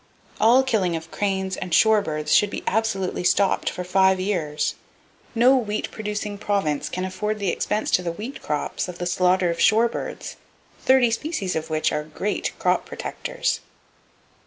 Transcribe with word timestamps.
All 0.39 0.63
killing 0.63 0.95
of 0.95 1.11
cranes 1.11 1.55
and 1.55 1.71
shore 1.75 2.01
birds 2.01 2.33
should 2.33 2.49
be 2.49 2.63
absolutely 2.65 3.23
stopped, 3.23 3.69
for 3.69 3.83
five 3.83 4.19
years. 4.19 4.73
No 5.35 5.55
wheat 5.55 5.91
producing 5.91 6.39
province 6.39 6.89
can 6.89 7.05
afford 7.05 7.37
the 7.37 7.49
expense 7.49 7.91
to 7.91 8.01
the 8.01 8.11
wheat 8.11 8.41
crops 8.41 8.87
of 8.87 8.97
the 8.97 9.05
slaughter 9.05 9.51
of 9.51 9.59
shore 9.61 9.87
birds, 9.87 10.37
thirty 10.83 11.11
species 11.11 11.55
of 11.55 11.69
which 11.69 11.91
are 11.91 12.01
great 12.03 12.51
crop 12.57 12.87
protectors. 12.87 13.59